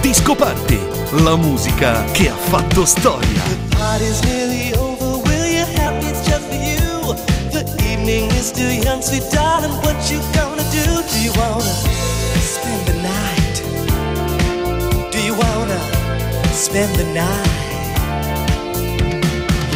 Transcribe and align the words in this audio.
Disco 0.00 0.34
Party, 0.34 0.78
la 1.22 1.36
musica 1.36 2.04
che 2.12 2.30
ha 2.30 2.34
fatto 2.34 2.86
storia. 2.86 3.42
The 3.42 3.76
party's 3.76 4.22
nearly 4.22 4.72
over, 4.74 5.18
will 5.28 5.46
you 5.46 5.64
help 5.74 6.02
me 6.02 6.10
just 6.24 6.46
for 6.48 6.54
you? 6.54 7.14
The 7.50 7.64
evening 7.84 8.30
is 8.30 8.46
still 8.46 8.72
young, 8.72 9.02
sweet 9.02 9.24
darling, 9.30 9.72
what 9.82 9.96
you 10.10 10.20
gonna 10.32 10.64
do? 10.70 11.02
Do 11.10 11.18
you 11.20 11.32
wanna 11.36 11.64
spend 12.40 12.86
the 12.86 12.94
night? 13.02 13.62
Do 15.10 15.18
you 15.20 15.34
wanna 15.34 15.80
spend 16.52 16.94
the 16.96 17.04
night? 17.12 17.96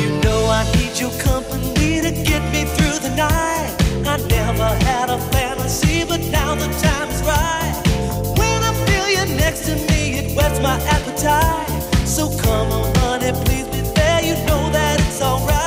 You 0.00 0.08
know 0.22 0.46
I 0.48 0.64
need 0.76 0.98
your 0.98 1.12
company 1.18 2.00
to 2.00 2.10
get 2.10 2.42
me 2.50 2.64
through 2.64 2.98
the 3.00 3.14
night. 3.14 3.74
I 4.06 4.16
never 4.28 4.68
had 4.86 5.10
a 5.10 5.18
fantasy, 5.30 6.04
but 6.04 6.20
now 6.30 6.54
the 6.54 6.68
time 6.80 7.10
is 7.10 7.22
right. 7.22 7.89
Next 9.40 9.64
to 9.66 9.74
me 9.88 10.18
it 10.20 10.36
whets 10.36 10.60
my 10.60 10.76
appetite. 10.94 11.68
So 12.06 12.28
come 12.44 12.70
on, 12.72 12.94
honey, 12.96 13.32
please 13.44 13.66
be 13.74 13.82
fair. 13.94 14.22
You 14.22 14.34
know 14.46 14.62
that 14.70 15.00
it's 15.00 15.20
alright. 15.22 15.59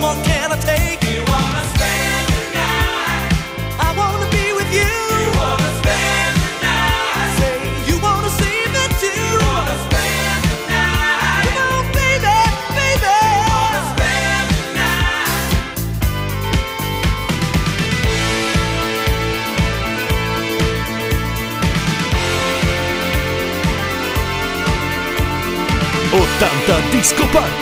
more 0.00 0.14
can 0.24 0.52
I 0.52 0.56
take? 0.56 0.87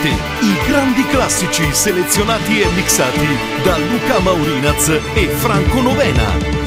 Party, 0.07 0.45
i 0.45 0.67
grandi 0.67 1.05
classici 1.07 1.63
selezionati 1.73 2.61
e 2.61 2.67
mixati 2.71 3.27
da 3.63 3.77
Luca 3.77 4.19
Maurinaz 4.19 4.89
e 5.13 5.27
Franco 5.27 5.81
Novena. 5.81 6.66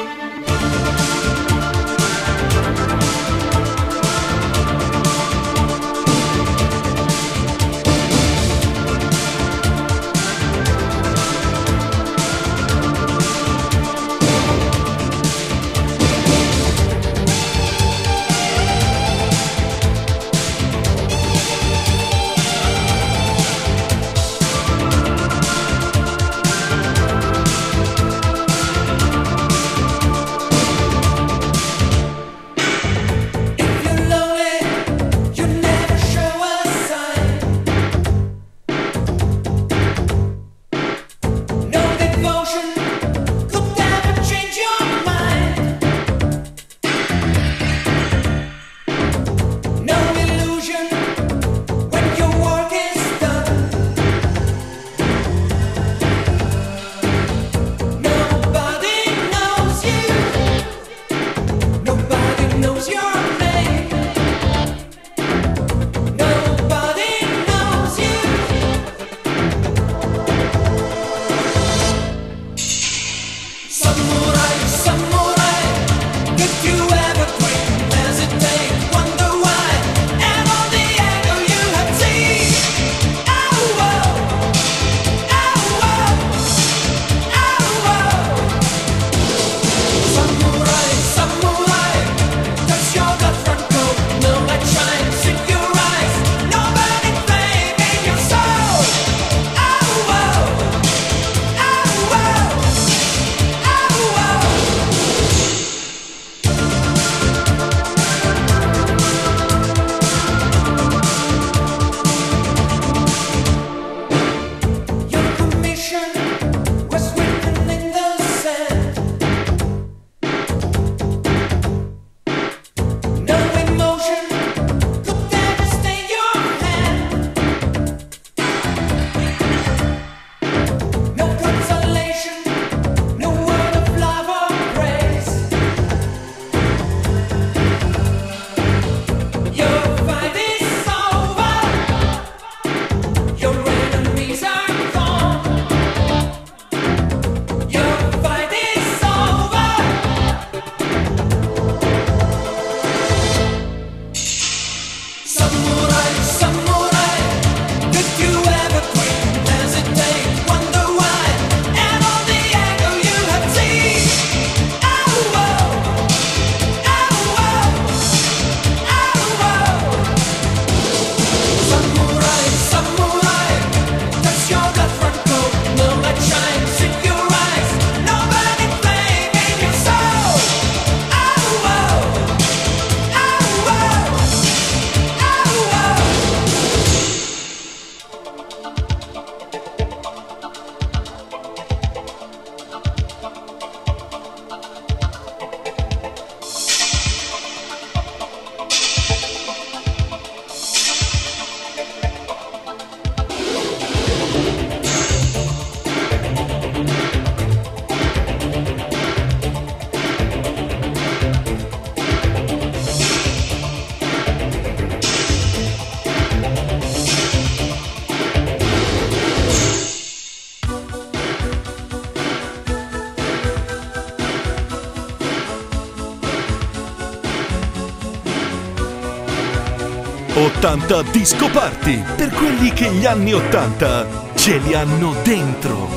80 230.71 231.03
Disco 231.11 231.49
Party 231.49 232.01
per 232.15 232.29
quelli 232.29 232.71
che 232.71 232.89
gli 232.91 233.05
anni 233.05 233.33
80 233.33 234.07
ce 234.35 234.57
li 234.59 234.73
hanno 234.73 235.13
dentro. 235.21 235.89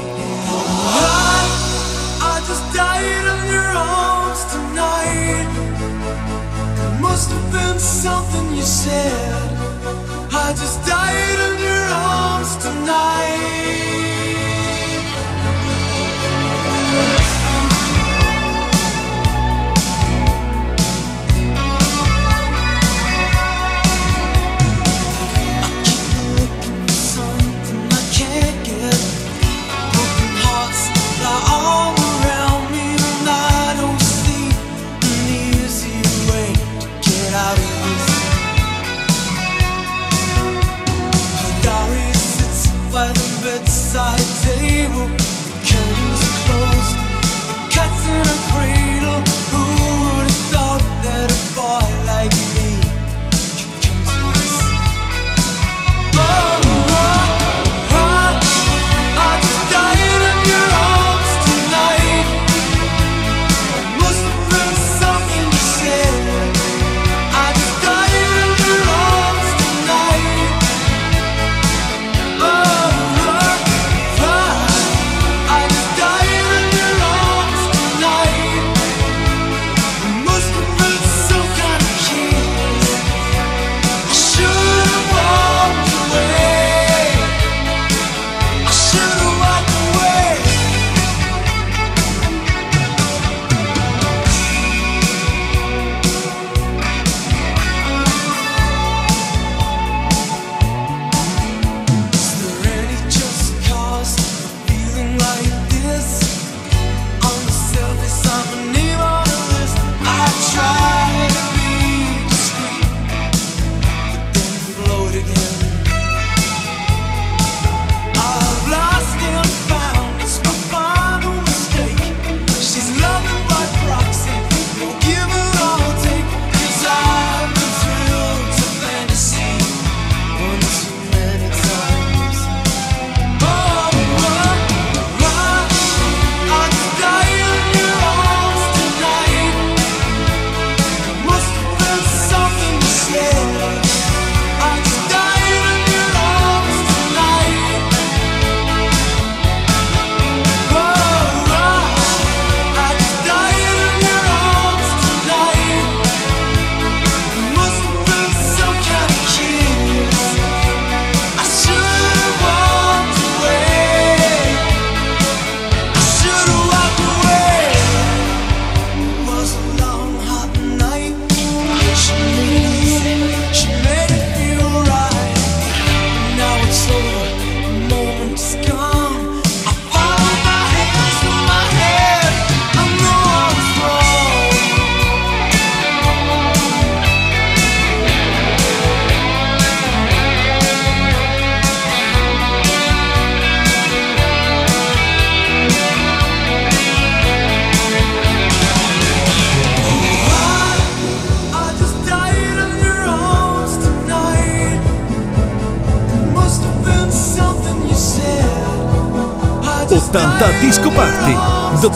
I, 0.90 1.38
I 2.20 2.40
just 2.44 2.72
died 2.72 3.24
in 3.24 3.52
your 3.52 3.70
arms 3.72 4.44
tonight. 4.50 5.46
There 6.74 6.98
must 6.98 7.30
have 7.30 7.52
been 7.52 7.78
something 7.78 8.52
you 8.56 8.64
said. 8.64 9.23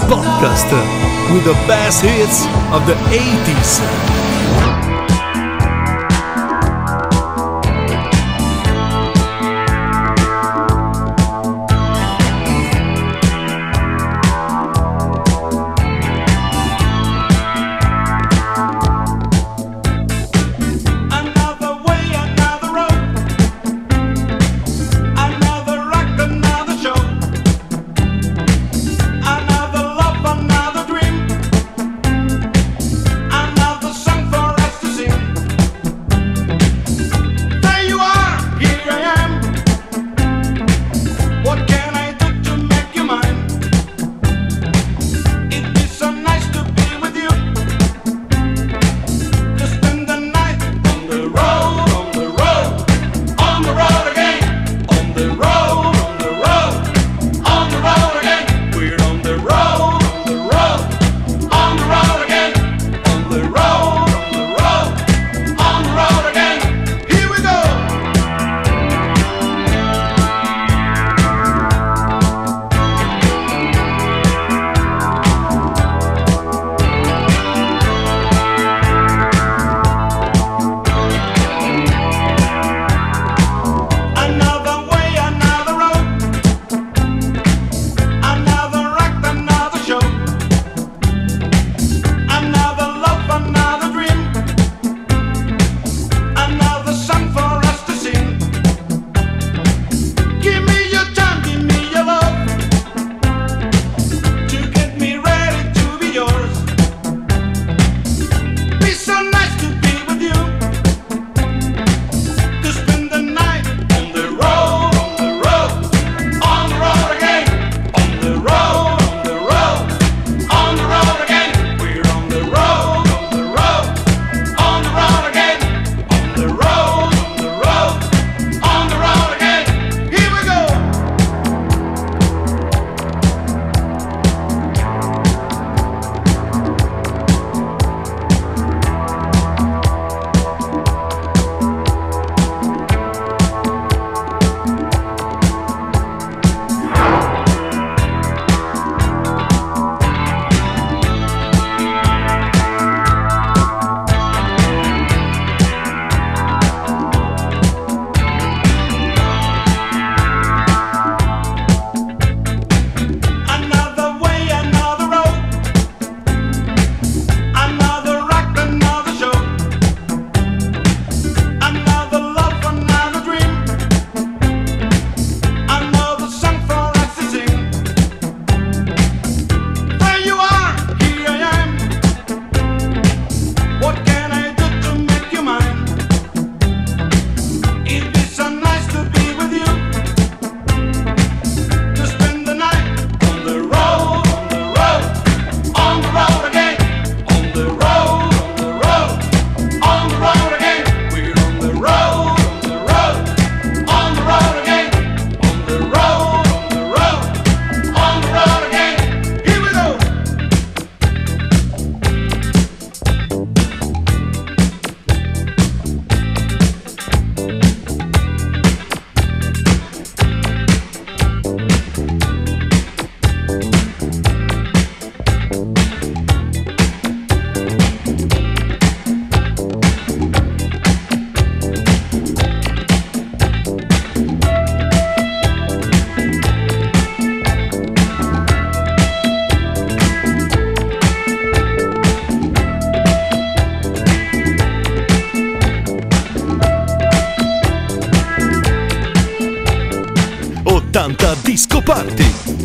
podcast 0.08 0.72
with 1.32 1.44
the 1.44 1.52
best 1.68 2.02
hits 2.02 2.46
of 2.72 2.86
the 2.86 2.94
80s. 3.12 4.77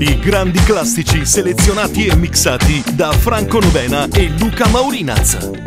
I 0.06 0.20
grandi 0.20 0.60
classici 0.60 1.26
selezionati 1.26 2.08
e 2.08 2.16
mixati 2.18 2.84
da 2.94 3.14
Franco 3.14 3.62
Novena 3.62 4.06
e 4.14 4.34
Luca 4.38 4.68
Maurinaz. 4.68 5.63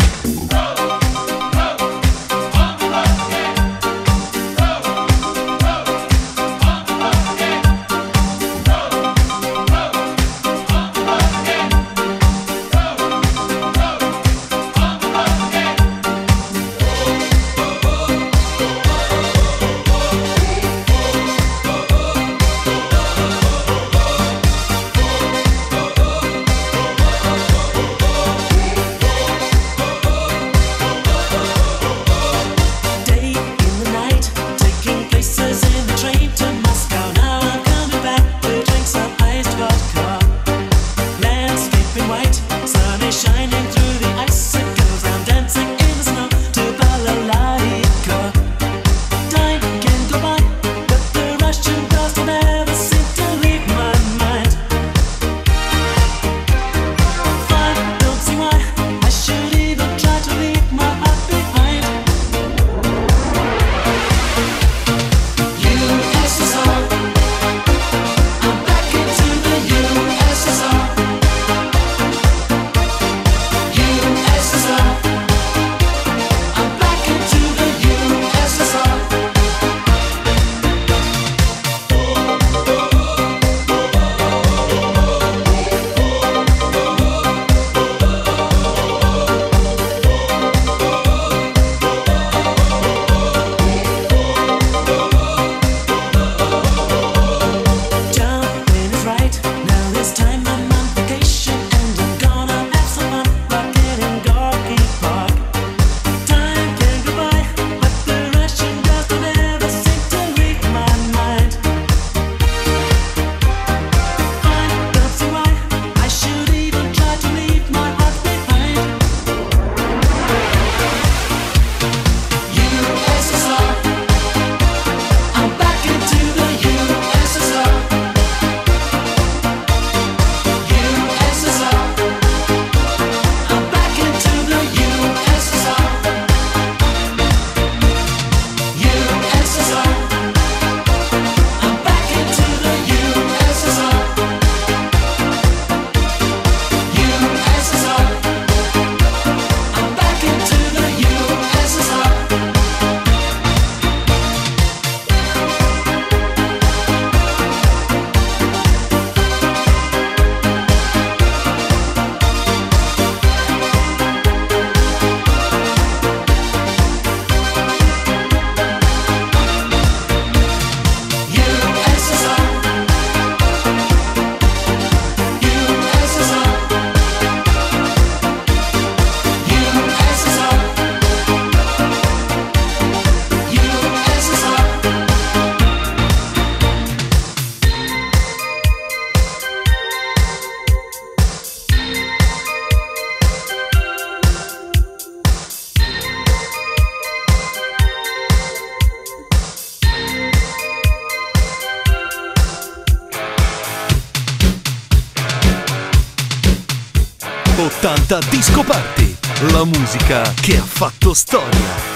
Che 210.46 210.59
ha 210.59 210.62
fatto 210.62 211.12
storia. 211.12 211.95